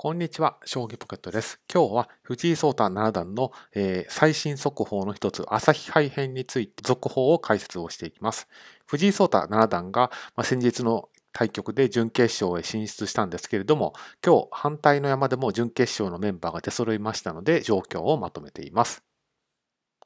[0.00, 1.58] こんにちは、将棋ポケットです。
[1.68, 8.46] 今日は藤井聡太七段の、えー、最新速報の一つ、朝日杯編について続報を解説をしていきます。
[8.86, 13.92] 藤井聡太七段が、まあ、先日の対局で準決勝へ進出したんですけれども、
[14.24, 19.07] 今日反対の山でも準決勝のメンバーが出揃いましたので、状況をまとめています。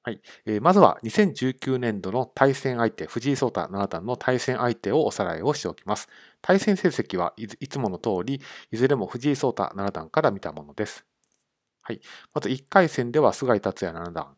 [0.04, 0.20] はい。
[0.46, 6.08] えー、まずは2019年度の対戦相手、藤井聡太七段の対戦相手をおさらいをしておきます。
[6.40, 8.40] 対戦成績はいつもの通り、
[8.72, 11.04] いずれも藤井聡太七段から見たものです。
[11.82, 12.00] はい。
[12.34, 14.34] まず1回戦では菅井達也七段、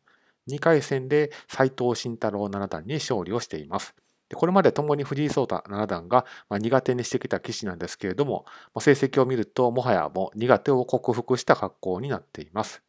[0.50, 3.94] 2回戦で斎藤慎太郎七段に勝利をしています。
[4.28, 8.44] でこれまで共に藤井聡太七段が苦手にしてきた棋士なんですけれども、
[8.80, 12.83] 成績を見るともはやもう苦手を克服した格好になっています。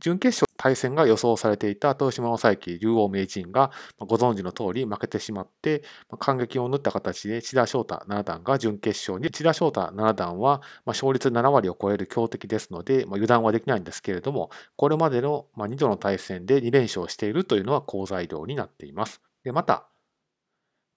[0.00, 3.70] 準決勝対戦が予想されていた豊島正幸竜王名人が
[4.00, 5.84] ご存知の通り負けてしまって
[6.18, 19.20] 感激を縫った形で千田翔太七段が準決勝に千田翔太七段は勝率7割を超える強敵ですので油断はできないんですけれどもこれまでの2度の対戦で2連勝しているというのは好材料になっています。
[19.44, 19.86] でまた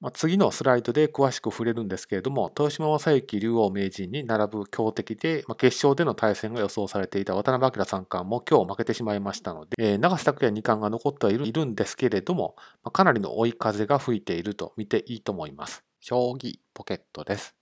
[0.01, 15.83] まあ、次のスライドで詳しく触れるんですけれども、豊島正幸竜王名人に並ぶ強敵で、まあ、決勝での対戦が予想されていた渡辺明三冠も今日負けてしまいましたので、えー、長瀬拓也二冠が残ってはいるんですけれども、まあ、かなりの追い風が吹いていると見ていいと思います。
[15.99, 17.55] 将棋ポケットです。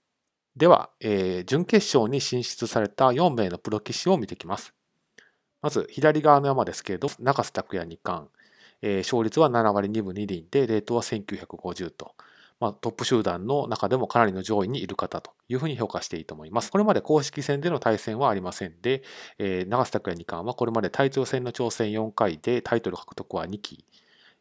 [0.56, 4.74] では、えー、準決勝に進出された4名のプロ棋士を見ていきます。
[5.60, 8.30] まず、左側の山ですけれど、長瀬拓也二冠、
[8.82, 12.14] えー、勝率は7割2分2厘で、レートは1950と。
[12.60, 16.72] まあ、トップ集団の中でもかなりの上位にいる方というふうに評価していいと思います。
[16.72, 19.02] これまで公式戦での対戦はありませんで、
[19.38, 23.84] えー、長瀬拓也二冠はこれまでタイトル戦の挑戦4回でタイトル獲得は2期。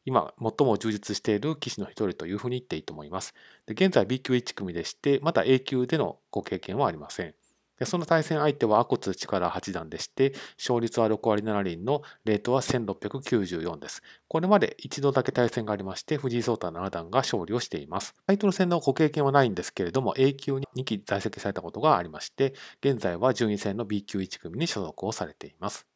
[0.05, 3.35] 今、最も充実している棋士の一人というふうに言っていいと思います。
[3.67, 7.35] で現在 B 級1組でして、また A 級でのご経験はありません。
[7.79, 14.01] でその対戦相手は阿骨力八段でして、勝率は6割7厘のレートは1694です。
[14.27, 18.13] これまで一度だけ対戦がありまして、藤井聡太七段が勝利をしています。
[18.25, 25.86] タイトル戦のご経験はないんですけれども、A 級に2期在籍されたことがありまして、現在は順位戦の B 級1組に所属をされています。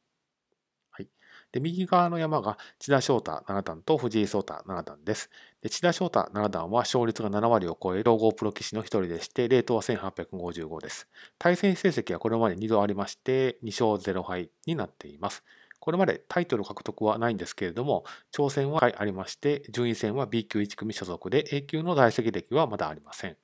[1.52, 5.30] で、右側の山が千田翔太七段と藤井聡太七段です。
[5.62, 11.08] で千田翔太七段は勝率が7割を超える総合プロ棋士の一人でして、レートは1855です。
[11.38, 15.44] 対戦成績はこれまで2度ありまして、2勝0敗になっています。
[15.80, 23.38] これまでタイトル獲得はないんですけれども、挑戦は回ありまして、順位戦は B 級1組所属で A 級の在籍歴はまだありません。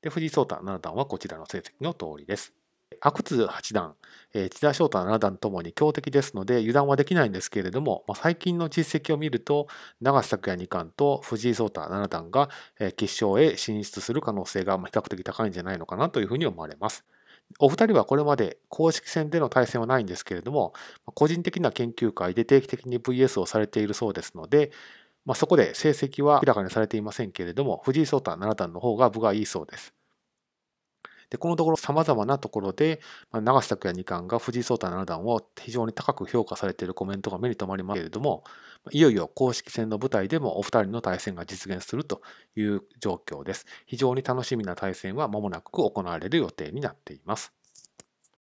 [0.00, 2.61] で、藤井聡太七段はこちらの成績の通りです。
[3.00, 3.94] 阿久津八段、
[4.34, 9.68] えー、千田翔太七段ともに強敵ですので油断はできないんですけれども、まあ、最近の実績を見ると
[10.00, 12.48] 長瀬拓也二冠と藤井聡太七段が、
[12.78, 17.04] えー、決勝へ進出する可能性が比較的高いんじゃないのかなというふうに思われます。
[17.58, 20.72] お二人はこれまで公式戦での対戦はないんですけれども、
[21.14, 24.70] 個人的な研究会で定期的に VS をされているそうですので、
[25.24, 29.94] まあ、そこで成績は明らかにされていませんけれども、藤井聡太七段の方が分がいいそうです。
[31.32, 33.00] で、このところ様々なところで、
[33.30, 38.44] まあ、長瀬拓也二冠が藤井聡太七段を非常に高く評価されているコメントが目に留まりますけれども、
[38.90, 42.20] いよいよ公式戦の舞台でもお二人の対戦が実現すると
[42.54, 43.64] いう状況です。
[43.86, 47.61] 非常に楽しみな対戦は間もなく行われる予定になっています。